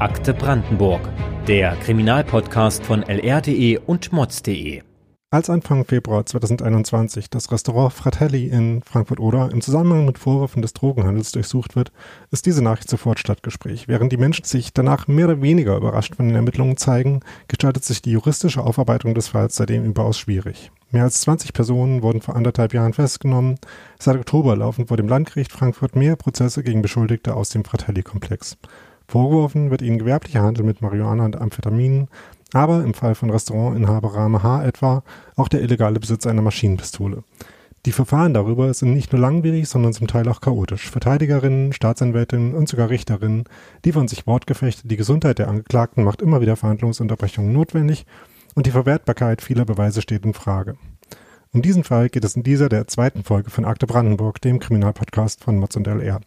[0.00, 1.00] Akte Brandenburg,
[1.48, 4.82] der Kriminalpodcast von lr.de und mods.de.
[5.32, 11.32] Als Anfang Februar 2021 das Restaurant Fratelli in Frankfurt-Oder im Zusammenhang mit Vorwürfen des Drogenhandels
[11.32, 11.90] durchsucht wird,
[12.30, 13.88] ist diese Nachricht sofort Stadtgespräch.
[13.88, 17.18] Während die Menschen sich danach mehr oder weniger überrascht von den Ermittlungen zeigen,
[17.48, 20.70] gestaltet sich die juristische Aufarbeitung des Falls seitdem überaus schwierig.
[20.92, 23.56] Mehr als 20 Personen wurden vor anderthalb Jahren festgenommen.
[23.98, 28.56] Seit Oktober laufen vor dem Landgericht Frankfurt mehr Prozesse gegen Beschuldigte aus dem Fratelli-Komplex.
[29.08, 32.08] Vorgeworfen wird ihnen gewerblicher Handel mit Marihuana und Amphetaminen,
[32.52, 34.64] aber im Fall von Restaurantinhaber Rame H.
[34.64, 35.02] etwa
[35.34, 37.24] auch der illegale Besitz einer Maschinenpistole.
[37.86, 40.90] Die Verfahren darüber sind nicht nur langwierig, sondern zum Teil auch chaotisch.
[40.90, 43.44] Verteidigerinnen, Staatsanwältinnen und sogar Richterinnen
[43.82, 48.04] liefern sich Wortgefechte, die Gesundheit der Angeklagten macht immer wieder Verhandlungsunterbrechungen notwendig
[48.54, 50.76] und die Verwertbarkeit vieler Beweise steht in Frage.
[51.54, 55.42] Um diesen Fall geht es in dieser der zweiten Folge von Akte Brandenburg, dem Kriminalpodcast
[55.42, 56.20] von Mods und LR.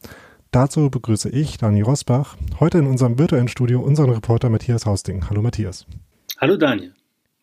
[0.51, 5.29] Dazu begrüße ich, Dani Rosbach, heute in unserem virtuellen Studio unseren Reporter Matthias Hausting.
[5.29, 5.85] Hallo Matthias.
[6.41, 6.93] Hallo Daniel.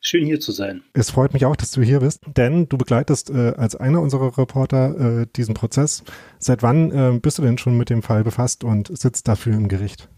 [0.03, 0.83] Schön hier zu sein.
[0.93, 4.37] Es freut mich auch, dass du hier bist, denn du begleitest äh, als einer unserer
[4.37, 6.05] Reporter äh, diesen Prozess.
[6.39, 9.69] Seit wann äh, bist du denn schon mit dem Fall befasst und sitzt dafür im
[9.69, 10.11] Gericht?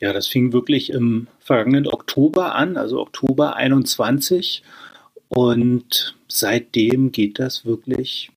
[0.00, 4.64] Ja, das fing wirklich im vergangenen Oktober an, also Oktober 21.
[5.28, 8.32] Und seitdem geht das wirklich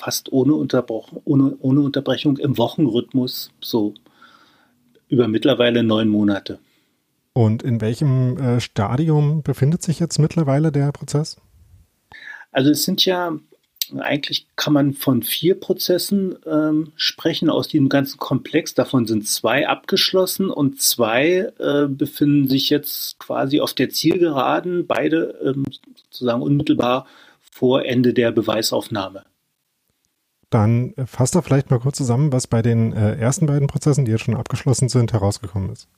[0.00, 3.94] fast ohne, ohne, ohne Unterbrechung im Wochenrhythmus, so
[5.08, 6.58] über mittlerweile neun Monate.
[7.32, 11.36] Und in welchem äh, Stadium befindet sich jetzt mittlerweile der Prozess?
[12.50, 13.36] Also es sind ja,
[13.98, 18.74] eigentlich kann man von vier Prozessen ähm, sprechen aus diesem ganzen Komplex.
[18.74, 25.38] Davon sind zwei abgeschlossen und zwei äh, befinden sich jetzt quasi auf der Zielgeraden, beide
[25.44, 25.64] ähm,
[25.94, 27.06] sozusagen unmittelbar
[27.52, 29.24] vor Ende der Beweisaufnahme.
[30.50, 34.10] Dann fasst er vielleicht mal kurz zusammen, was bei den äh, ersten beiden Prozessen, die
[34.10, 35.88] jetzt schon abgeschlossen sind, herausgekommen ist.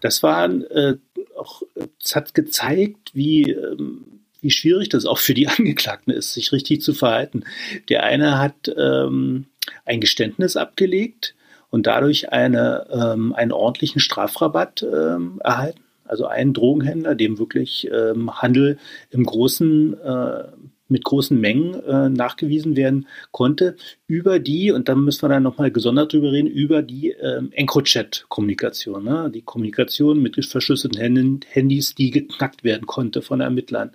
[0.00, 0.96] Das war äh,
[1.36, 1.62] auch,
[2.00, 6.80] es hat gezeigt, wie, ähm, wie schwierig das auch für die Angeklagten ist, sich richtig
[6.80, 7.44] zu verhalten.
[7.88, 9.46] Der eine hat ähm,
[9.84, 11.34] ein Geständnis abgelegt
[11.70, 15.80] und dadurch eine, ähm, einen ordentlichen Strafrabatt ähm, erhalten.
[16.04, 18.78] Also ein Drogenhändler, dem wirklich ähm, Handel
[19.10, 20.44] im großen äh,
[20.88, 23.76] mit großen Mengen äh, nachgewiesen werden konnte,
[24.06, 29.04] über die, und da müssen wir dann nochmal gesondert drüber reden, über die ähm, EncroChat-Kommunikation,
[29.04, 29.30] ne?
[29.34, 33.92] die Kommunikation mit verschlüsselten Handys, die geknackt werden konnte von Ermittlern.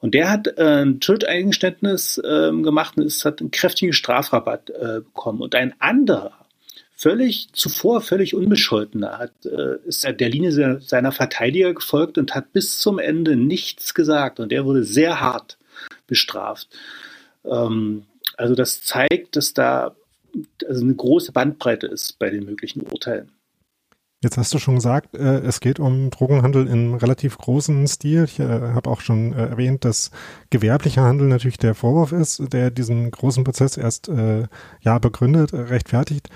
[0.00, 5.00] Und der hat äh, ein Schuldeingeständnis äh, gemacht und es hat einen kräftigen Strafrabatt äh,
[5.00, 5.40] bekommen.
[5.40, 6.32] Und ein anderer,
[6.94, 12.80] völlig zuvor völlig unbescholtener, hat, äh, ist der Linie seiner Verteidiger gefolgt und hat bis
[12.80, 14.40] zum Ende nichts gesagt.
[14.40, 15.56] Und der wurde sehr hart
[16.06, 16.68] bestraft.
[17.44, 18.04] Ähm,
[18.36, 19.94] also das zeigt, dass da
[20.66, 23.30] also eine große Bandbreite ist bei den möglichen Urteilen.
[24.24, 28.24] Jetzt hast du schon gesagt, äh, es geht um Drogenhandel in relativ großem Stil.
[28.24, 30.10] Ich äh, habe auch schon äh, erwähnt, dass
[30.48, 34.44] gewerblicher Handel natürlich der Vorwurf ist, der diesen großen Prozess erst äh,
[34.80, 36.30] ja begründet, äh, rechtfertigt.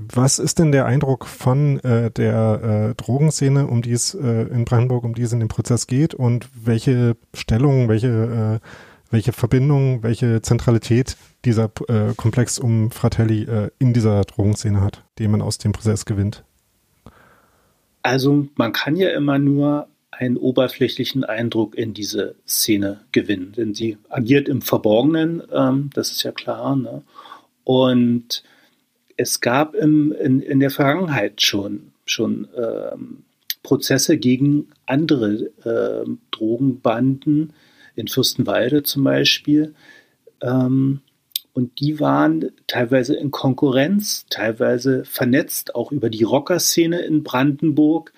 [0.00, 4.64] Was ist denn der Eindruck von äh, der äh, Drogenszene, um die es äh, in
[4.64, 8.66] Brandenburg, um die es in dem Prozess geht und welche Stellung, welche äh,
[9.10, 15.30] welche Verbindung, welche Zentralität dieser äh, Komplex um Fratelli äh, in dieser Drogenszene hat, den
[15.30, 16.44] man aus dem Prozess gewinnt?
[18.02, 23.98] Also man kann ja immer nur einen oberflächlichen Eindruck in diese Szene gewinnen, denn sie
[24.08, 26.76] agiert im Verborgenen, ähm, das ist ja klar.
[26.76, 27.02] Ne?
[27.64, 28.42] Und
[29.18, 33.24] es gab im, in, in der Vergangenheit schon, schon ähm,
[33.62, 37.52] Prozesse gegen andere äh, Drogenbanden,
[37.96, 39.74] in Fürstenwalde zum Beispiel.
[40.40, 41.00] Ähm,
[41.52, 48.12] und die waren teilweise in Konkurrenz, teilweise vernetzt, auch über die Rockerszene in Brandenburg.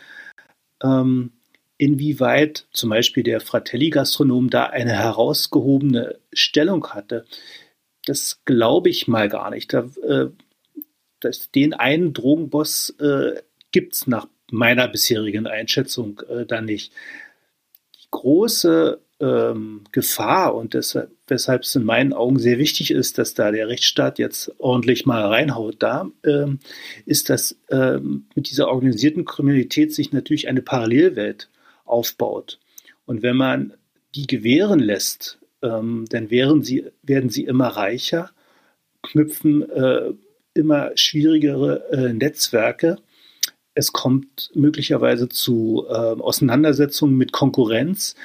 [0.82, 1.32] Ähm,
[1.78, 7.24] inwieweit zum Beispiel der Fratelli-Gastronom da eine herausgehobene Stellung hatte,
[8.04, 9.72] das glaube ich mal gar nicht.
[9.72, 10.28] Da, äh,
[11.20, 13.40] das, den einen Drogenboss äh,
[13.72, 16.92] gibt es nach meiner bisherigen Einschätzung äh, da nicht.
[17.96, 23.34] Die große ähm, Gefahr und deshalb, weshalb es in meinen Augen sehr wichtig ist, dass
[23.34, 26.58] da der Rechtsstaat jetzt ordentlich mal reinhaut, da ähm,
[27.04, 31.50] ist, dass ähm, mit dieser organisierten Kriminalität sich natürlich eine Parallelwelt
[31.84, 32.58] aufbaut.
[33.04, 33.74] Und wenn man
[34.14, 36.28] die gewähren lässt, ähm, dann
[36.62, 38.30] sie, werden sie immer reicher,
[39.02, 40.12] knüpfen äh,
[40.54, 42.96] immer schwierigere äh, Netzwerke.
[43.74, 48.16] Es kommt möglicherweise zu äh, Auseinandersetzungen mit Konkurrenz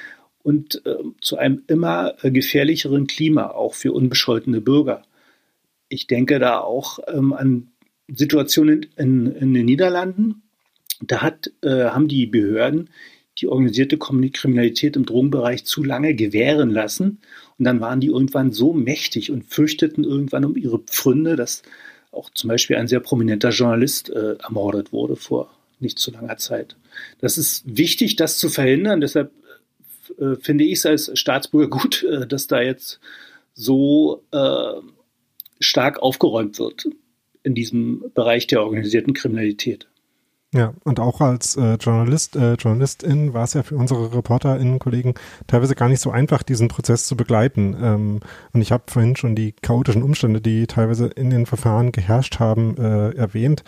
[0.42, 5.02] und äh, zu einem immer äh, gefährlicheren Klima, auch für unbescholtene Bürger.
[5.88, 7.68] Ich denke da auch ähm, an
[8.08, 10.42] Situationen in, in, den Niederlanden,
[11.00, 12.90] da hat, äh, haben die Behörden
[13.38, 17.18] die organisierte Kriminalität im Drogenbereich zu lange gewähren lassen.
[17.58, 21.62] Und dann waren die irgendwann so mächtig und fürchteten irgendwann um ihre Pfründe, dass
[22.16, 26.76] auch zum Beispiel ein sehr prominenter Journalist äh, ermordet wurde vor nicht zu langer Zeit.
[27.20, 29.00] Das ist wichtig, das zu verhindern.
[29.00, 29.30] Deshalb
[30.18, 33.00] äh, finde ich es als Staatsbürger gut, äh, dass da jetzt
[33.54, 34.80] so äh,
[35.60, 36.88] stark aufgeräumt wird
[37.42, 39.86] in diesem Bereich der organisierten Kriminalität.
[40.56, 45.12] Ja, und auch als äh, Journalist, äh, Journalistin war es ja für unsere ReporterInnen, Kollegen
[45.46, 47.76] teilweise gar nicht so einfach, diesen Prozess zu begleiten.
[47.78, 48.20] Ähm,
[48.54, 52.74] und ich habe vorhin schon die chaotischen Umstände, die teilweise in den Verfahren geherrscht haben,
[52.78, 53.64] äh, erwähnt.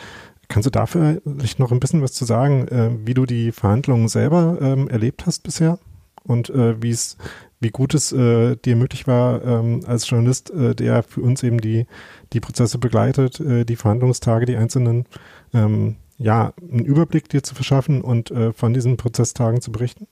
[0.48, 4.08] Kannst du dafür vielleicht noch ein bisschen was zu sagen, äh, wie du die Verhandlungen
[4.08, 5.78] selber ähm, erlebt hast bisher?
[6.24, 7.18] Und äh, wie es,
[7.60, 11.60] wie gut es äh, dir möglich war, ähm, als Journalist, äh, der für uns eben
[11.60, 11.86] die,
[12.32, 15.04] die Prozesse begleitet, äh, die Verhandlungstage, die einzelnen
[15.52, 20.06] ähm, ja, einen Überblick dir zu verschaffen und äh, von diesen Prozesstagen zu berichten?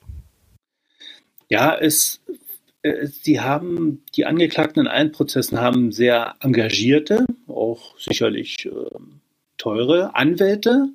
[1.48, 2.20] Ja, es,
[2.82, 8.70] äh, sie haben, die Angeklagten in allen Prozessen haben sehr engagierte, auch sicherlich äh,
[9.58, 10.88] teure Anwälte,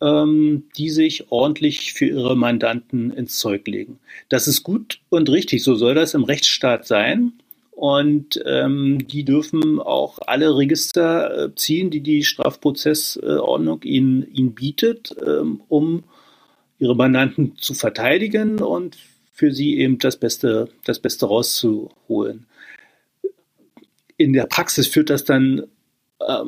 [0.00, 3.98] ähm, die sich ordentlich für ihre Mandanten ins Zeug legen.
[4.28, 7.34] Das ist gut und richtig, so soll das im Rechtsstaat sein.
[7.72, 15.16] Und ähm, die dürfen auch alle Register äh, ziehen, die die Strafprozessordnung ihnen, ihnen bietet,
[15.26, 16.04] ähm, um
[16.78, 18.96] ihre Mandanten zu verteidigen und
[19.32, 22.46] für sie eben das Beste, das Beste rauszuholen.
[24.18, 25.62] In der Praxis führt das dann
[26.20, 26.44] äh,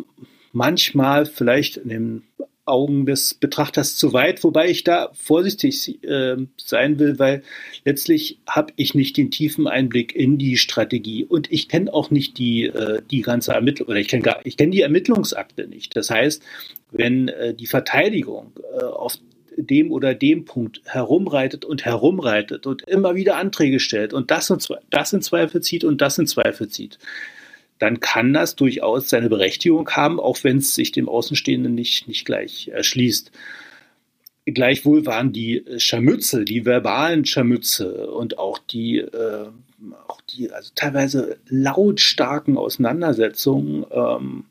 [0.53, 2.23] manchmal vielleicht in den
[2.67, 7.43] Augen des Betrachters zu weit, wobei ich da vorsichtig äh, sein will, weil
[7.85, 12.39] letztlich habe ich nicht den tiefen Einblick in die Strategie und ich kenne auch nicht
[12.39, 15.95] die, äh, die ganze Ermittlung oder ich kenne gar die Ermittlungsakte nicht.
[15.95, 16.43] Das heißt,
[16.91, 19.19] wenn äh, die Verteidigung äh, auf
[19.57, 24.67] dem oder dem Punkt herumreitet und herumreitet und immer wieder Anträge stellt und das, und
[24.91, 26.99] das in Zweifel zieht und das in Zweifel zieht,
[27.79, 32.25] dann kann das durchaus seine Berechtigung haben, auch wenn es sich dem Außenstehenden nicht, nicht
[32.25, 33.33] gleich erschließt.
[34.47, 39.47] Gleichwohl waren die Scharmütze, die verbalen Scharmütze und auch die, äh,
[40.07, 44.45] auch die also teilweise lautstarken Auseinandersetzungen ähm,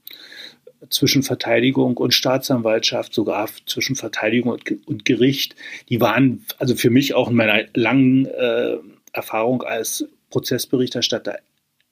[0.89, 5.55] zwischen Verteidigung und Staatsanwaltschaft, sogar zwischen Verteidigung und, und, Gericht,
[5.89, 8.77] die waren also für mich auch in meiner langen äh,
[9.13, 11.39] Erfahrung als Prozessberichterstatter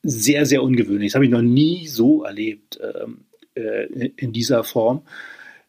[0.04, 1.12] sehr, sehr ungewöhnlich.
[1.12, 3.26] Das habe ich noch nie so erlebt ähm,
[3.56, 5.04] äh, in dieser Form.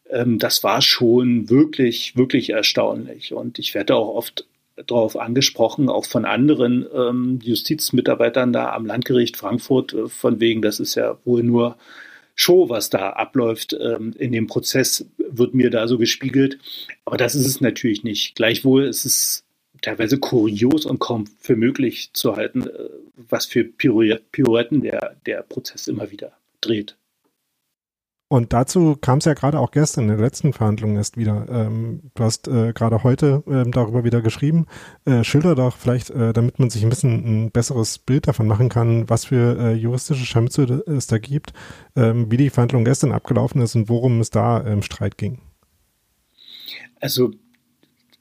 [0.09, 3.33] Ähm, das war schon wirklich, wirklich erstaunlich.
[3.33, 4.45] Und ich werde auch oft
[4.75, 10.79] darauf angesprochen, auch von anderen ähm, Justizmitarbeitern da am Landgericht Frankfurt, äh, von wegen, das
[10.79, 11.77] ist ja wohl nur
[12.35, 16.57] Show, was da abläuft ähm, in dem Prozess, wird mir da so gespiegelt.
[17.05, 18.33] Aber das ist es natürlich nicht.
[18.35, 19.43] Gleichwohl ist es
[19.83, 25.87] teilweise kurios und kaum für möglich zu halten, äh, was für Pirouetten der, der Prozess
[25.87, 26.31] immer wieder
[26.61, 26.97] dreht.
[28.29, 31.45] Und dazu kam es ja gerade auch gestern in der letzten Verhandlung erst wieder.
[31.49, 34.65] Ähm, du hast äh, gerade heute ähm, darüber wieder geschrieben.
[35.05, 38.69] Äh, schilder doch vielleicht, äh, damit man sich ein bisschen ein besseres Bild davon machen
[38.69, 41.53] kann, was für äh, juristische Scharmütze es da gibt,
[41.95, 45.37] ähm, wie die Verhandlung gestern abgelaufen ist und worum es da im Streit ging.
[46.99, 47.33] Also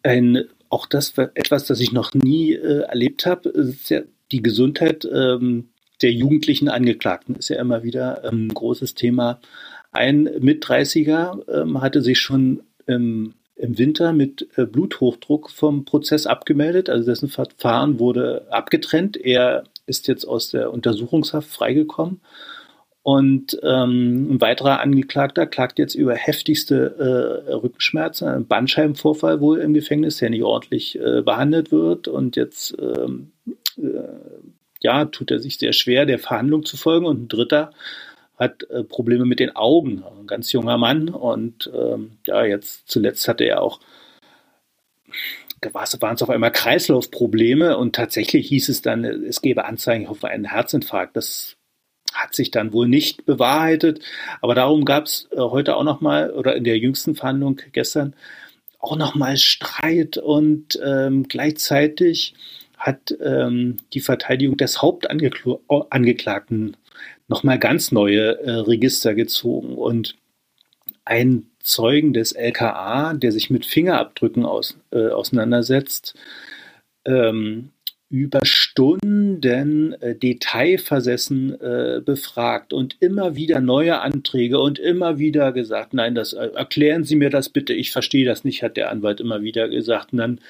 [0.02, 4.00] ein auch das war etwas, das ich noch nie äh, erlebt habe, ist ja
[4.32, 5.68] die Gesundheit ähm,
[6.00, 9.40] der jugendlichen Angeklagten ist ja immer wieder ähm, ein großes Thema.
[9.92, 16.88] Ein Mit-30er ähm, hatte sich schon im, im Winter mit äh, Bluthochdruck vom Prozess abgemeldet,
[16.88, 19.18] also dessen Verfahren wurde abgetrennt.
[19.18, 22.20] Er ist jetzt aus der Untersuchungshaft freigekommen
[23.02, 29.74] und ähm, ein weiterer Angeklagter klagt jetzt über heftigste äh, Rückenschmerzen, einen Bandscheibenvorfall wohl im
[29.74, 32.06] Gefängnis, der nicht ordentlich äh, behandelt wird.
[32.06, 33.32] Und jetzt ähm,
[33.76, 34.04] äh,
[34.80, 37.06] ja, tut er sich sehr schwer, der Verhandlung zu folgen.
[37.06, 37.72] Und ein dritter
[38.38, 41.08] hat äh, Probleme mit den Augen, ein ganz junger Mann.
[41.08, 43.80] Und ähm, ja, jetzt zuletzt hatte er auch
[45.72, 50.46] waren es auf einmal Kreislaufprobleme und tatsächlich hieß es dann, es gebe Anzeichen auf einen
[50.46, 51.16] Herzinfarkt.
[51.16, 51.56] Das
[52.12, 54.00] hat sich dann wohl nicht bewahrheitet.
[54.40, 58.14] Aber darum gab es äh, heute auch nochmal, oder in der jüngsten Verhandlung gestern,
[58.78, 62.34] auch nochmal Streit und ähm, gleichzeitig
[62.76, 66.76] hat ähm, die Verteidigung des Hauptangeklagten
[67.28, 70.16] nochmal ganz neue äh, Register gezogen und
[71.04, 76.14] ein Zeugen des LKA, der sich mit Fingerabdrücken aus, äh, auseinandersetzt,
[77.04, 77.70] ähm,
[78.12, 85.94] über Stunden äh, detailversessen äh, befragt und immer wieder neue Anträge und immer wieder gesagt,
[85.94, 89.20] nein, das äh, erklären Sie mir das bitte, ich verstehe das nicht, hat der Anwalt
[89.20, 90.12] immer wieder gesagt.
[90.12, 90.40] Und dann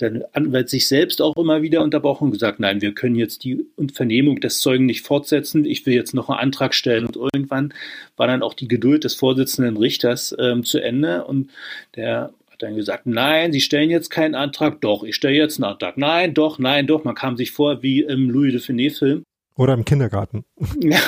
[0.00, 3.66] der Anwalt sich selbst auch immer wieder unterbrochen und gesagt, nein, wir können jetzt die
[3.92, 7.06] Vernehmung des Zeugen nicht fortsetzen, ich will jetzt noch einen Antrag stellen.
[7.06, 7.72] Und irgendwann
[8.16, 11.50] war dann auch die Geduld des Vorsitzenden Richters ähm, zu Ende und
[11.94, 12.32] der
[12.62, 16.34] dann gesagt, nein, Sie stellen jetzt keinen Antrag, doch, ich stelle jetzt einen Antrag, nein,
[16.34, 17.04] doch, nein, doch.
[17.04, 19.24] Man kam sich vor wie im Louis de Finet-Film.
[19.54, 20.44] Oder im Kindergarten.
[20.80, 20.98] Ja,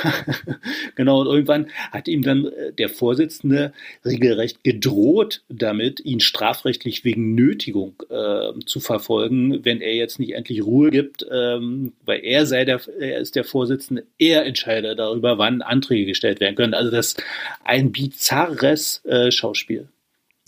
[0.97, 1.23] genau.
[1.23, 3.73] Und irgendwann hat ihm dann äh, der Vorsitzende
[4.05, 10.63] regelrecht gedroht, damit ihn strafrechtlich wegen Nötigung äh, zu verfolgen, wenn er jetzt nicht endlich
[10.63, 15.63] Ruhe gibt, ähm, weil er sei der, er ist der Vorsitzende, er entscheidet darüber, wann
[15.63, 16.75] Anträge gestellt werden können.
[16.75, 17.23] Also das ist
[17.65, 19.89] ein bizarres äh, Schauspiel.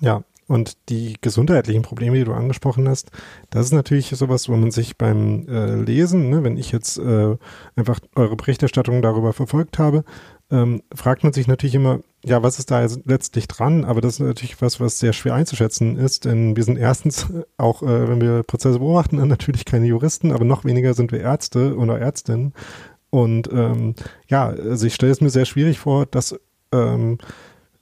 [0.03, 3.11] Ja, und die gesundheitlichen Probleme, die du angesprochen hast,
[3.51, 7.37] das ist natürlich sowas, wo man sich beim äh, Lesen, ne, wenn ich jetzt äh,
[7.75, 10.05] einfach eure Berichterstattung darüber verfolgt habe,
[10.51, 13.85] ähm, fragt man sich natürlich immer, ja, was ist da jetzt letztlich dran?
[13.85, 17.27] Aber das ist natürlich was, was sehr schwer einzuschätzen ist, denn wir sind erstens
[17.57, 21.77] auch, äh, wenn wir Prozesse beobachten, natürlich keine Juristen, aber noch weniger sind wir Ärzte
[21.77, 22.53] oder Ärztinnen.
[23.11, 23.95] Und ähm,
[24.29, 26.39] ja, also ich stelle es mir sehr schwierig vor, dass
[26.73, 27.19] ähm,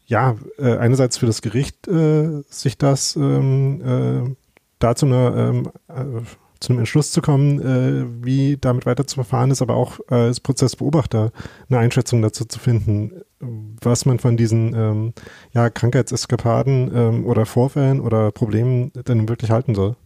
[0.06, 3.80] ja, äh, einerseits für das Gericht äh, sich das ähm,
[4.28, 4.34] äh,
[4.78, 6.22] da zu, einer, ähm, äh,
[6.60, 10.14] zu einem Entschluss zu kommen, äh, wie damit weiter zu verfahren ist, aber auch äh,
[10.14, 11.32] als Prozessbeobachter
[11.70, 15.14] eine Einschätzung dazu zu finden, was man von diesen ähm,
[15.52, 19.96] ja, Krankheitseskapaden ähm, oder Vorfällen oder Problemen denn wirklich halten soll.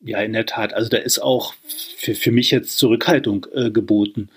[0.00, 0.74] Ja, in der Tat.
[0.74, 1.54] Also da ist auch
[1.96, 4.28] für, für mich jetzt Zurückhaltung geboten.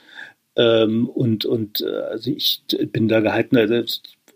[0.55, 3.83] Ähm, und und also ich bin da gehalten, also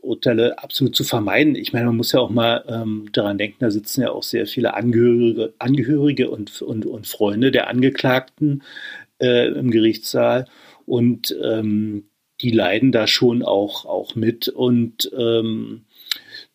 [0.03, 1.55] Urteile absolut zu vermeiden.
[1.55, 4.45] Ich meine, man muss ja auch mal ähm, daran denken, da sitzen ja auch sehr
[4.45, 8.63] viele Angehörige, Angehörige und, und, und Freunde der Angeklagten
[9.19, 10.47] äh, im Gerichtssaal
[10.85, 12.05] und ähm,
[12.41, 15.85] die leiden da schon auch, auch mit und ähm,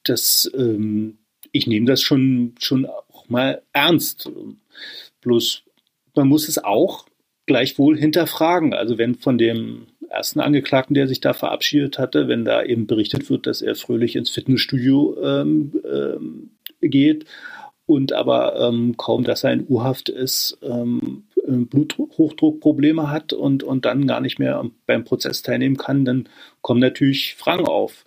[0.05, 1.19] das, ähm,
[1.53, 4.31] ich nehme das schon, schon auch mal ernst.
[5.21, 5.63] Bloß
[6.15, 7.07] man muss es auch
[7.47, 8.75] gleichwohl hinterfragen.
[8.75, 13.31] Also wenn von dem ersten Angeklagten, der sich da verabschiedet hatte, wenn da eben berichtet
[13.31, 16.51] wird, dass er fröhlich ins Fitnessstudio ähm, ähm,
[16.81, 17.27] geht
[17.87, 24.07] und aber ähm, kaum, dass er in U-Haft ist, ähm, Bluthochdruckprobleme hat und, und dann
[24.07, 26.29] gar nicht mehr beim Prozess teilnehmen kann, dann
[26.61, 28.05] kommen natürlich Fragen auf.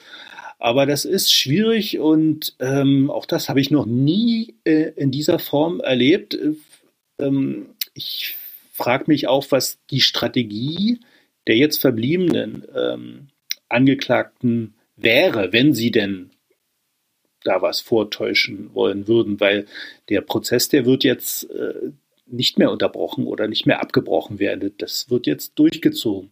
[0.60, 5.40] Aber das ist schwierig und ähm, auch das habe ich noch nie äh, in dieser
[5.40, 6.38] Form erlebt.
[7.18, 8.36] Ähm, ich
[8.72, 11.00] frage mich auch, was die Strategie
[11.48, 13.28] der jetzt verbliebenen ähm,
[13.70, 16.32] Angeklagten wäre, wenn sie denn
[17.44, 19.66] da was vortäuschen wollen würden, weil
[20.10, 21.92] der Prozess, der wird jetzt äh,
[22.28, 24.74] nicht mehr unterbrochen oder nicht mehr abgebrochen werden.
[24.78, 26.32] Das wird jetzt durchgezogen.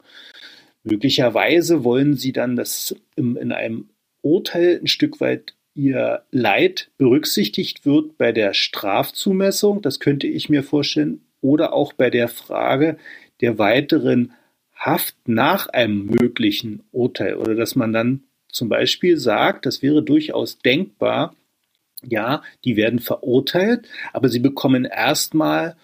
[0.84, 3.90] Möglicherweise wollen sie dann, dass im, in einem
[4.22, 10.64] Urteil ein Stück weit ihr Leid berücksichtigt wird bei der Strafzumessung, das könnte ich mir
[10.64, 12.98] vorstellen, oder auch bei der Frage
[13.42, 14.34] der weiteren
[14.80, 20.60] Haft nach einem möglichen Urteil oder dass man dann zum Beispiel sagt, das wäre durchaus
[20.60, 21.36] denkbar,
[22.02, 25.76] ja, die werden verurteilt, aber sie bekommen erstmal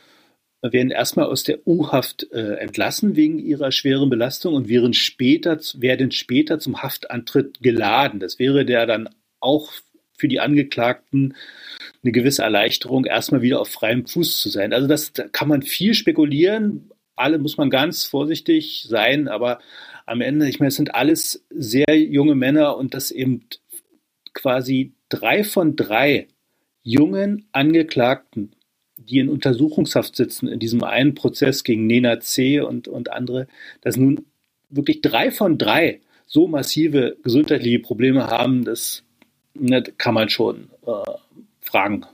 [0.61, 6.09] werden erstmal aus der U-Haft äh, entlassen wegen ihrer schweren Belastung und werden später, werden
[6.09, 8.19] später zum Haftantritt geladen.
[8.19, 9.09] Das wäre der dann
[9.39, 9.71] auch
[10.17, 11.35] für die Angeklagten
[12.03, 14.73] eine gewisse Erleichterung, erstmal wieder auf freiem Fuß zu sein.
[14.73, 19.59] Also das da kann man viel spekulieren, alle muss man ganz vorsichtig sein, aber
[20.05, 23.47] am Ende, ich meine, es sind alles sehr junge Männer und das eben
[24.33, 26.27] quasi drei von drei
[26.83, 28.55] jungen Angeklagten,
[28.97, 32.59] die in Untersuchungshaft sitzen, in diesem einen Prozess gegen Nena C.
[32.59, 33.47] und, und andere,
[33.81, 34.25] dass nun
[34.69, 39.03] wirklich drei von drei so massive gesundheitliche Probleme haben, das
[39.53, 41.11] ne, kann man schon äh,
[41.61, 42.05] Fragen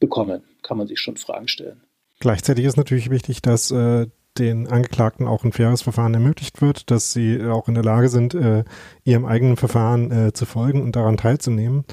[0.00, 1.80] bekommen, kann man sich schon Fragen stellen.
[2.20, 4.06] Gleichzeitig ist natürlich wichtig, dass äh,
[4.38, 8.34] den Angeklagten auch ein faires Verfahren ermöglicht wird, dass sie auch in der Lage sind,
[8.34, 8.64] äh,
[9.04, 11.84] ihrem eigenen Verfahren äh, zu folgen und daran teilzunehmen.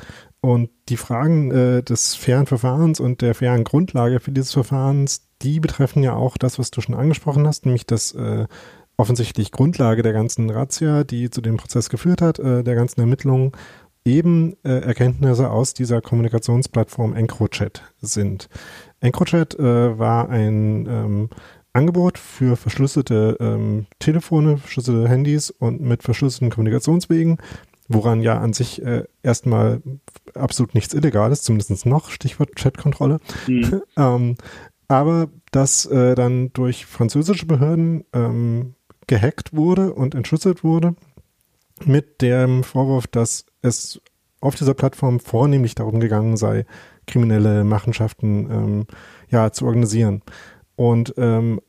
[0.42, 5.60] Und die Fragen äh, des fairen Verfahrens und der fairen Grundlage für dieses Verfahrens, die
[5.60, 8.46] betreffen ja auch das, was du schon angesprochen hast, nämlich das äh,
[8.98, 13.53] offensichtlich Grundlage der ganzen Razzia, die zu dem Prozess geführt hat, äh, der ganzen Ermittlungen,
[14.05, 18.50] eben äh, Erkenntnisse aus dieser Kommunikationsplattform EncroChat sind.
[19.00, 21.29] EncroChat äh, war ein ähm,
[21.72, 27.38] Angebot für verschlüsselte ähm, Telefone, verschlüsselte Handys und mit verschlüsselten Kommunikationswegen,
[27.88, 29.81] woran ja an sich äh, erstmal
[30.36, 33.19] absolut nichts Illegales, zumindest noch, Stichwort Chatkontrolle.
[33.48, 33.81] Mhm.
[33.98, 34.36] ähm,
[34.88, 38.75] aber das äh, dann durch französische Behörden ähm,
[39.07, 40.95] gehackt wurde und entschlüsselt wurde
[41.86, 44.01] mit dem Vorwurf, dass es
[44.42, 46.65] auf dieser Plattform vornehmlich darum gegangen sei,
[47.08, 48.88] kriminelle Machenschaften ähm,
[49.30, 50.22] ja zu organisieren.
[50.75, 51.60] Und ähm,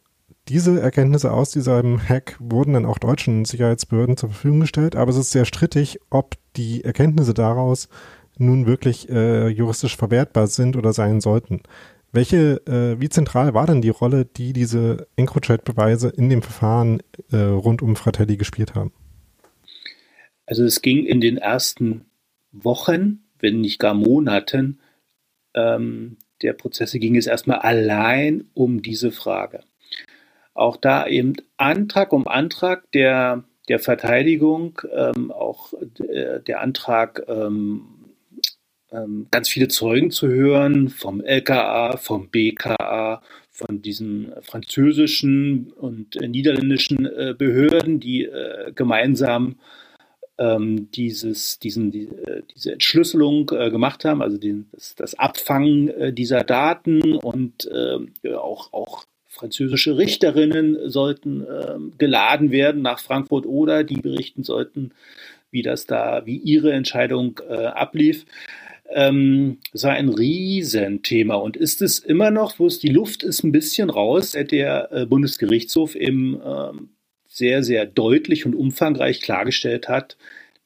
[0.48, 5.16] diese Erkenntnisse aus diesem Hack wurden dann auch deutschen Sicherheitsbehörden zur Verfügung gestellt, aber es
[5.16, 7.88] ist sehr strittig, ob die Erkenntnisse daraus
[8.36, 11.62] nun wirklich äh, juristisch verwertbar sind oder sein sollten.
[12.12, 17.36] Welche, äh, wie zentral war denn die Rolle, die diese EncroChat-Beweise in dem Verfahren äh,
[17.36, 18.92] rund um Fratelli gespielt haben?
[20.46, 22.06] Also es ging in den ersten
[22.52, 24.78] Wochen, wenn nicht gar Monaten,
[25.54, 29.60] ähm, der Prozesse ging es erstmal allein um diese Frage.
[30.52, 37.86] Auch da eben Antrag um Antrag der, der Verteidigung, ähm, auch der, der Antrag, ähm,
[38.92, 46.28] ähm, ganz viele Zeugen zu hören vom LKA, vom BKA, von diesen französischen und äh,
[46.28, 49.56] niederländischen äh, Behörden, die äh, gemeinsam
[50.38, 55.88] ähm, dieses, diesen, die, äh, diese Entschlüsselung äh, gemacht haben, also den, das, das Abfangen
[55.88, 63.46] äh, dieser Daten und äh, auch, auch französische Richterinnen sollten äh, geladen werden nach Frankfurt
[63.46, 64.92] oder die berichten sollten,
[65.50, 68.26] wie das da, wie ihre Entscheidung äh, ablief.
[68.90, 73.42] Ähm, das war ein Riesenthema und ist es immer noch, wo es die Luft ist
[73.42, 76.90] ein bisschen raus, seit der äh, Bundesgerichtshof im ähm,
[77.34, 80.16] sehr, sehr deutlich und umfangreich klargestellt hat,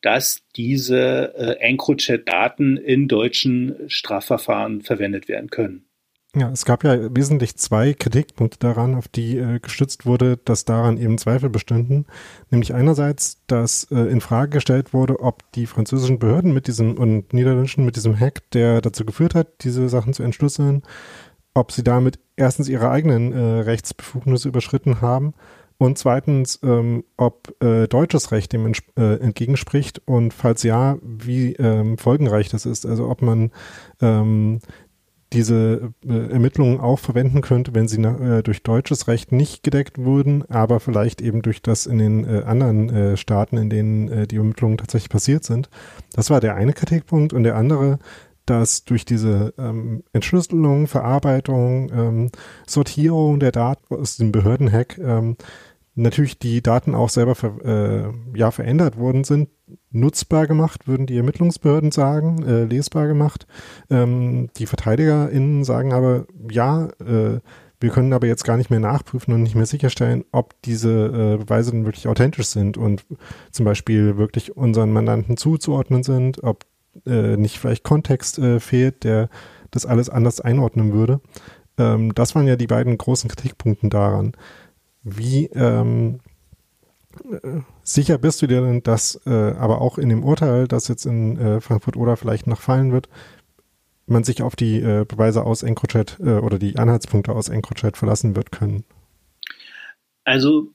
[0.02, 5.84] dass diese äh, EncroChat-Daten in deutschen Strafverfahren verwendet werden können.
[6.36, 10.98] Ja, es gab ja wesentlich zwei Kritikpunkte daran, auf die äh, gestützt wurde, dass daran
[10.98, 12.04] eben Zweifel bestünden.
[12.50, 17.32] Nämlich einerseits, dass äh, in Frage gestellt wurde, ob die französischen Behörden mit diesem und
[17.32, 20.82] niederländischen mit diesem Hack, der dazu geführt hat, diese Sachen zu entschlüsseln,
[21.54, 25.32] ob sie damit erstens ihre eigenen äh, Rechtsbefugnisse überschritten haben
[25.78, 31.98] und zweitens, ähm, ob äh, deutsches Recht dem äh, entgegenspricht und falls ja, wie ähm,
[31.98, 32.84] folgenreich das ist.
[32.84, 33.52] Also ob man
[34.02, 34.58] ähm,
[35.32, 40.44] diese äh, Ermittlungen auch verwenden könnte, wenn sie äh, durch deutsches Recht nicht gedeckt wurden,
[40.50, 44.78] aber vielleicht eben durch das in den äh, anderen äh, Staaten, in denen die Ermittlungen
[44.78, 45.70] tatsächlich passiert sind.
[46.12, 47.98] Das war der eine Kritikpunkt und der andere,
[48.50, 52.30] dass durch diese ähm, Entschlüsselung, Verarbeitung, ähm,
[52.66, 55.36] Sortierung der Daten aus dem Behördenhack ähm,
[55.98, 59.50] natürlich die Daten auch selber ver, äh, ja, verändert worden sind,
[59.90, 63.46] nutzbar gemacht, würden die Ermittlungsbehörden sagen, äh, lesbar gemacht.
[63.90, 67.40] Ähm, die VerteidigerInnen sagen aber, ja, äh,
[67.80, 71.36] wir können aber jetzt gar nicht mehr nachprüfen und nicht mehr sicherstellen, ob diese äh,
[71.36, 73.04] Beweise dann wirklich authentisch sind und
[73.52, 76.64] zum Beispiel wirklich unseren Mandanten zuzuordnen sind, ob
[77.06, 79.28] äh, nicht vielleicht Kontext äh, fehlt, der
[79.70, 81.20] das alles anders einordnen würde.
[81.78, 84.32] Ähm, das waren ja die beiden großen Kritikpunkte daran.
[85.02, 86.20] Wie ähm,
[87.30, 91.06] äh, sicher bist du dir denn, dass äh, aber auch in dem Urteil, das jetzt
[91.06, 93.08] in äh, Frankfurt oder vielleicht noch fallen wird,
[94.06, 98.84] man sich auf die Beweise aus EncroChat oder die Anhaltspunkte aus EncroChat verlassen wird können?
[100.24, 100.68] Also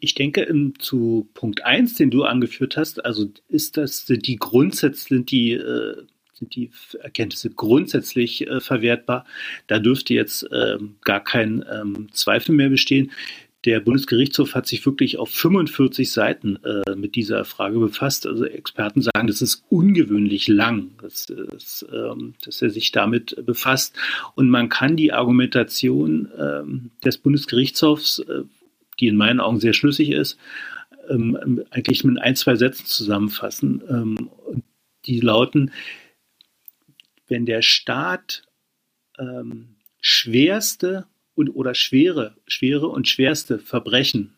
[0.00, 5.30] ich denke zu Punkt 1, den du angeführt hast, also ist das die Grundsätze, sind
[5.30, 5.96] die äh,
[6.40, 9.26] sind die Erkenntnisse grundsätzlich äh, verwertbar.
[9.66, 13.12] Da dürfte jetzt ähm, gar kein ähm, Zweifel mehr bestehen.
[13.66, 18.26] Der Bundesgerichtshof hat sich wirklich auf 45 Seiten äh, mit dieser Frage befasst.
[18.26, 23.94] Also Experten sagen, das ist ungewöhnlich lang, dass, dass, ähm, dass er sich damit befasst.
[24.34, 28.44] Und man kann die Argumentation ähm, des Bundesgerichtshofs, äh,
[29.00, 30.38] die in meinen Augen sehr schlüssig ist,
[31.08, 33.82] ähm, eigentlich mit ein, zwei Sätzen zusammenfassen.
[33.88, 34.30] Ähm,
[35.06, 35.72] die lauten,
[37.28, 38.42] wenn der Staat
[39.18, 44.34] ähm, schwerste und, oder schwere, schwere und schwerste Verbrechen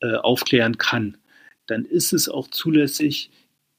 [0.00, 1.18] äh, aufklären kann,
[1.66, 3.30] dann ist es auch zulässig,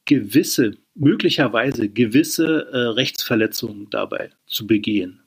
[0.06, 5.22] gewisse, möglicherweise gewisse äh, Rechtsverletzungen dabei zu begehen.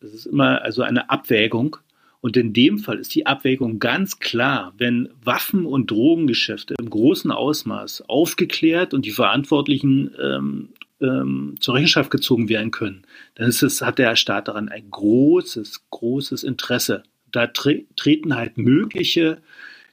[0.00, 1.76] Das ist immer also eine Abwägung.
[2.24, 7.30] Und in dem Fall ist die Abwägung ganz klar, wenn Waffen- und Drogengeschäfte im großen
[7.30, 10.70] Ausmaß aufgeklärt und die Verantwortlichen ähm,
[11.02, 13.02] ähm, zur Rechenschaft gezogen werden können,
[13.34, 17.02] dann ist es, hat der Staat daran ein großes, großes Interesse.
[17.30, 19.42] Da tre treten halt mögliche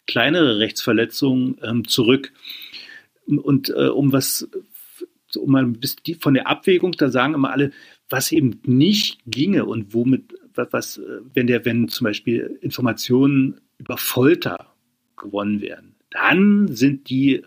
[0.07, 2.31] kleinere Rechtsverletzungen ähm, zurück.
[3.27, 4.47] Und äh, um was,
[5.35, 7.73] um mal bis die, von der Abwägung, da sagen immer alle,
[8.07, 11.01] was eben nicht ginge und womit, was, was
[11.33, 14.73] wenn der, wenn zum Beispiel Informationen über Folter
[15.17, 17.43] gewonnen werden, dann sind die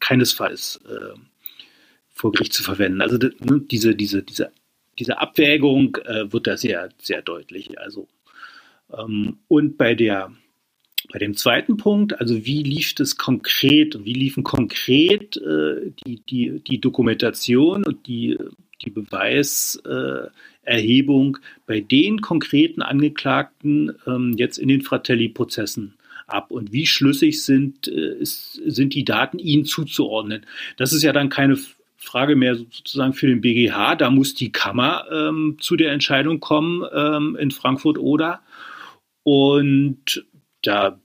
[0.00, 1.18] keinesfalls äh,
[2.08, 3.00] vor Gericht zu verwenden.
[3.00, 4.52] Also ne, diese, diese, diese
[4.98, 7.78] diese Abwägung äh, wird da sehr, sehr deutlich.
[7.78, 8.08] Also,
[8.96, 10.32] ähm, und bei der
[11.12, 16.20] bei dem zweiten Punkt, also wie lief das konkret und wie liefen konkret äh, die,
[16.28, 18.36] die, die Dokumentation und die,
[18.82, 20.32] die Beweiserhebung
[20.68, 21.32] äh,
[21.66, 25.94] bei den konkreten Angeklagten ähm, jetzt in den Fratelli-Prozessen
[26.26, 30.46] ab und wie schlüssig sind, äh, sind die Daten ihnen zuzuordnen.
[30.76, 31.58] Das ist ja dann keine
[31.96, 33.96] Frage mehr sozusagen für den BGH.
[33.96, 38.42] Da muss die Kammer ähm, zu der Entscheidung kommen ähm, in Frankfurt oder.
[39.24, 40.24] Und
[40.62, 41.00] da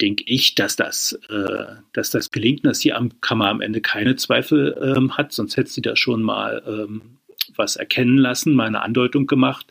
[0.00, 4.76] denke ich, dass das, äh, dass das gelingt, dass die Kammer am Ende keine Zweifel
[4.96, 7.19] ähm, hat, sonst hätte sie da schon mal ähm,
[7.56, 9.66] was erkennen lassen, mal eine Andeutung gemacht.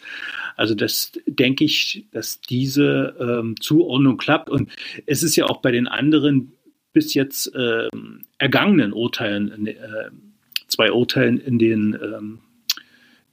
[0.56, 4.50] Also das denke ich, dass diese ähm, Zuordnung klappt.
[4.50, 4.70] Und
[5.06, 6.54] es ist ja auch bei den anderen
[6.92, 10.10] bis jetzt ähm, ergangenen Urteilen, äh,
[10.68, 12.39] zwei Urteilen in den ähm,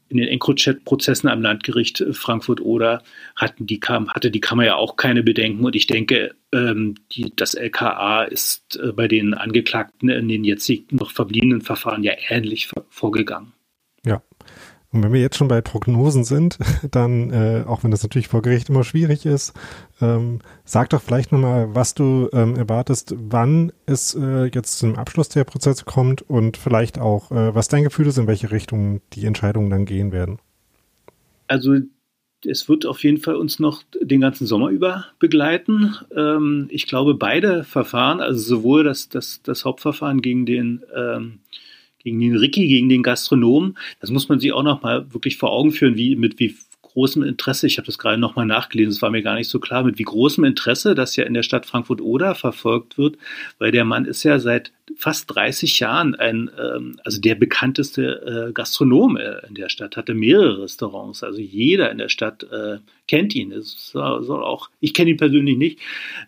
[0.09, 3.03] in den EncroChat-Prozessen am Landgericht Frankfurt oder
[3.35, 7.33] hatten die Kam hatte die Kammer ja auch keine Bedenken und ich denke, ähm, die,
[7.35, 12.69] das LKA ist äh, bei den Angeklagten in den jetzt noch verbliebenen Verfahren ja ähnlich
[12.89, 13.53] vorgegangen.
[14.07, 14.23] Ja,
[14.97, 16.59] und wenn wir jetzt schon bei Prognosen sind,
[16.91, 19.53] dann, äh, auch wenn das natürlich vor Gericht immer schwierig ist,
[20.01, 25.29] ähm, sag doch vielleicht nochmal, was du ähm, erwartest, wann es äh, jetzt zum Abschluss
[25.29, 29.27] der Prozesse kommt und vielleicht auch, äh, was dein Gefühl ist, in welche Richtung die
[29.27, 30.39] Entscheidungen dann gehen werden.
[31.47, 31.77] Also
[32.45, 35.95] es wird auf jeden Fall uns noch den ganzen Sommer über begleiten.
[36.15, 41.41] Ähm, ich glaube, beide Verfahren, also sowohl das, das, das Hauptverfahren gegen den ähm,
[42.07, 43.77] gegen den Ricky, gegen den Gastronomen.
[44.01, 47.25] Das muss man sich auch noch mal wirklich vor Augen führen, wie mit wie großem
[47.25, 49.85] Interesse, ich habe das gerade noch mal nachgelesen, es war mir gar nicht so klar,
[49.85, 53.19] mit wie großem Interesse das ja in der Stadt Frankfurt-Oder verfolgt wird,
[53.59, 58.53] weil der Mann ist ja seit fast 30 Jahren ein, ähm, also der bekannteste äh,
[58.53, 63.35] Gastronom äh, in der Stadt, hatte mehrere Restaurants, also jeder in der Stadt äh, kennt
[63.35, 63.53] ihn.
[63.53, 65.81] Es soll, soll auch, ich kenne ihn persönlich nicht,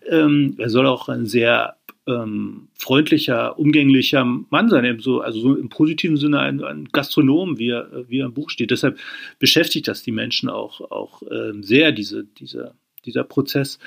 [0.06, 1.77] ähm, er soll auch ein sehr
[2.08, 7.58] ähm, freundlicher, umgänglicher Mann sein, eben so, also so im positiven Sinne ein, ein Gastronom,
[7.58, 8.70] wie er, wie er im Buch steht.
[8.70, 8.98] Deshalb
[9.38, 13.78] beschäftigt das die Menschen auch, auch ähm, sehr, diese, diese, dieser Prozess.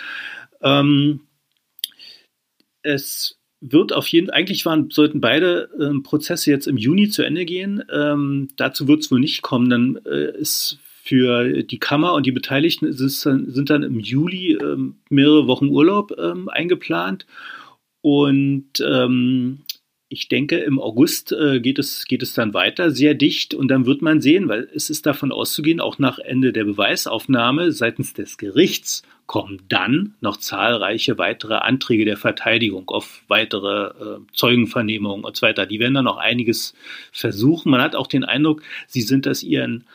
[0.62, 1.21] Ähm,
[2.84, 7.45] es wird auf jeden eigentlich waren, sollten beide ähm, Prozesse jetzt im Juni zu Ende
[7.45, 7.84] gehen.
[7.91, 9.69] Ähm, dazu wird es wohl nicht kommen.
[9.69, 15.47] Dann äh, ist für die Kammer und die Beteiligten sind dann im Juli ähm, mehrere
[15.47, 17.25] Wochen Urlaub ähm, eingeplant.
[18.01, 19.59] Und ähm,
[20.09, 23.53] ich denke, im August äh, geht, es, geht es dann weiter, sehr dicht.
[23.53, 27.71] Und dann wird man sehen, weil es ist davon auszugehen, auch nach Ende der Beweisaufnahme
[27.71, 35.23] seitens des Gerichts kommen dann noch zahlreiche weitere Anträge der Verteidigung auf weitere äh, Zeugenvernehmungen
[35.23, 35.65] und so weiter.
[35.65, 36.73] Die werden dann noch einiges
[37.13, 37.71] versuchen.
[37.71, 39.85] Man hat auch den Eindruck, sie sind das ihren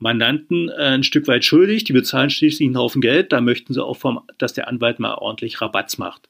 [0.00, 1.84] Mandanten äh, ein Stück weit schuldig.
[1.84, 3.32] Die bezahlen schließlich einen Haufen Geld.
[3.32, 6.28] Da möchten sie auch, vom, dass der Anwalt mal ordentlich Rabatz macht.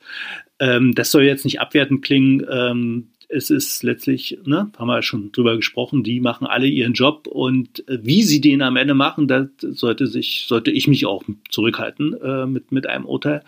[0.58, 2.46] Ähm, das soll jetzt nicht abwertend klingen.
[2.50, 7.28] Ähm, es ist letztlich, ne, haben wir schon drüber gesprochen, die machen alle ihren Job
[7.28, 11.22] und äh, wie sie den am Ende machen, da sollte sich, sollte ich mich auch
[11.48, 13.42] zurückhalten äh, mit, mit einem Urteil.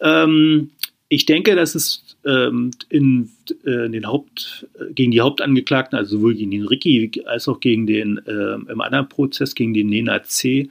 [0.00, 0.70] Ähm,
[1.08, 3.30] ich denke, dass es ähm, in,
[3.64, 8.18] äh, den Haupt, gegen die Hauptangeklagten, also sowohl gegen den Ricky als auch gegen den
[8.26, 10.70] äh, im anderen Prozess gegen den Nena C.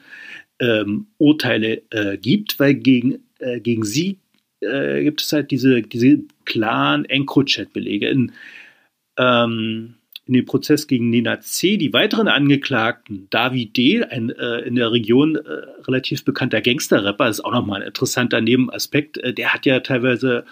[0.59, 4.17] Ähm, Urteile äh, gibt, weil gegen, äh, gegen sie
[4.61, 8.09] äh, gibt es halt diese, diese klaren EncroChat-Belege.
[8.09, 8.31] In,
[9.17, 9.95] ähm,
[10.27, 11.77] in dem Prozess gegen Nena C.
[11.77, 15.41] Die weiteren Angeklagten, David D., ein äh, in der Region äh,
[15.87, 19.17] relativ bekannter Gangster-Rapper, ist auch nochmal ein interessanter Nebenaspekt.
[19.17, 20.45] Äh, der hat ja teilweise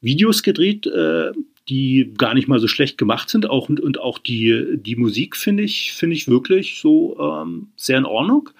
[0.00, 1.32] Videos gedreht, äh,
[1.68, 3.48] die gar nicht mal so schlecht gemacht sind.
[3.48, 7.98] Auch, und, und auch die, die Musik finde ich, finde ich wirklich so ähm, sehr
[7.98, 8.50] in Ordnung.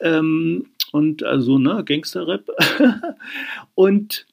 [0.00, 2.50] Ähm, und also, ne, Gangster-Rap.
[3.74, 4.26] und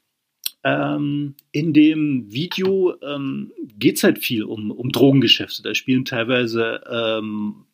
[0.64, 5.64] ähm, in dem Video ähm, geht es halt viel um, um Drogengeschäfte.
[5.64, 7.66] Da spielen teilweise ähm,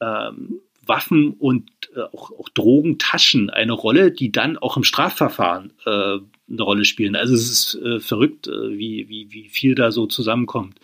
[0.00, 5.90] ähm, Waffen und äh, auch, auch Drogentaschen eine Rolle, die dann auch im Strafverfahren äh,
[5.90, 7.14] eine Rolle spielen.
[7.14, 10.78] Also es ist äh, verrückt, äh, wie, wie, wie viel da so zusammenkommt.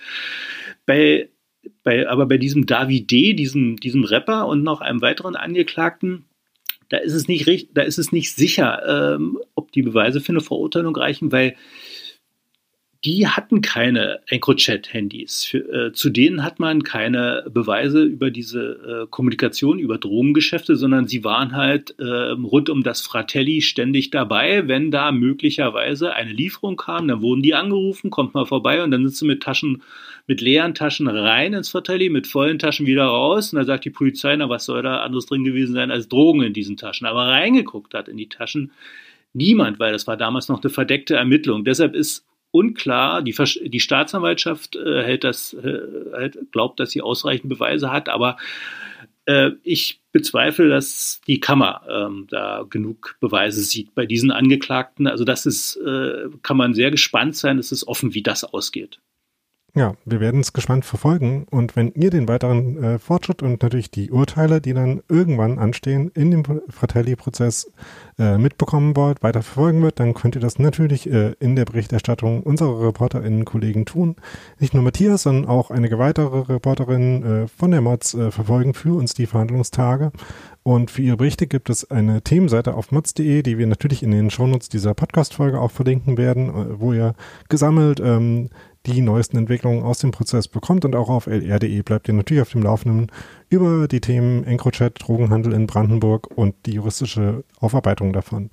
[0.86, 1.28] Bei,
[1.82, 6.24] bei, aber bei diesem David D., diesem, diesem Rapper und noch einem weiteren Angeklagten,
[6.88, 10.40] da ist es nicht, da ist es nicht sicher, ähm, ob die Beweise für eine
[10.40, 11.56] Verurteilung reichen, weil
[13.04, 15.52] die hatten keine EncroChat-Handys.
[15.54, 21.22] Äh, zu denen hat man keine Beweise über diese äh, Kommunikation, über Drogengeschäfte, sondern sie
[21.22, 24.68] waren halt äh, rund um das Fratelli ständig dabei.
[24.68, 29.02] Wenn da möglicherweise eine Lieferung kam, dann wurden die angerufen, kommt mal vorbei und dann
[29.02, 29.82] sind sie mit Taschen,
[30.26, 33.52] mit leeren Taschen rein ins Fratelli, mit vollen Taschen wieder raus.
[33.52, 36.42] Und da sagt die Polizei, na, was soll da anderes drin gewesen sein als Drogen
[36.42, 37.06] in diesen Taschen?
[37.06, 38.72] Aber reingeguckt hat in die Taschen
[39.32, 41.64] niemand, weil das war damals noch eine verdeckte Ermittlung.
[41.64, 43.20] Deshalb ist unklar.
[43.20, 43.34] Die,
[43.64, 48.36] die Staatsanwaltschaft äh, hält das, äh, glaubt, dass sie ausreichend Beweise hat, aber
[49.26, 55.06] äh, ich bezweifle, dass die Kammer ähm, da genug Beweise sieht bei diesen Angeklagten.
[55.06, 57.58] Also das ist, äh, kann man sehr gespannt sein.
[57.58, 59.00] Es ist offen, wie das ausgeht.
[59.76, 63.90] Ja, wir werden es gespannt verfolgen und wenn ihr den weiteren äh, Fortschritt und natürlich
[63.90, 67.72] die Urteile, die dann irgendwann anstehen in dem Fratelli-Prozess
[68.16, 72.44] äh, mitbekommen wollt, weiter verfolgen wird, dann könnt ihr das natürlich äh, in der Berichterstattung
[72.44, 74.14] unserer ReporterInnen Kollegen tun.
[74.60, 78.96] Nicht nur Matthias, sondern auch einige weitere Reporterinnen äh, von der Mods äh, verfolgen für
[78.96, 80.12] uns die Verhandlungstage.
[80.62, 84.30] Und für ihre Berichte gibt es eine Themenseite auf mods.de, die wir natürlich in den
[84.30, 87.14] Shownotes dieser Podcast-Folge auch verlinken werden, äh, wo ihr
[87.48, 88.50] gesammelt ähm,
[88.86, 92.50] die neuesten Entwicklungen aus dem Prozess bekommt und auch auf lr.de bleibt ihr natürlich auf
[92.50, 93.10] dem Laufenden
[93.48, 98.50] über die Themen EncroChat, Drogenhandel in Brandenburg und die juristische Aufarbeitung davon.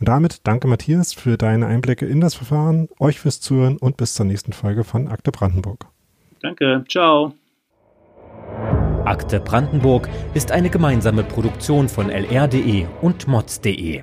[0.00, 4.14] Und damit danke Matthias für deine Einblicke in das Verfahren, euch fürs Zuhören und bis
[4.14, 5.86] zur nächsten Folge von Akte Brandenburg.
[6.40, 7.34] Danke, ciao.
[9.04, 14.02] Akte Brandenburg ist eine gemeinsame Produktion von lr.de und mods.de.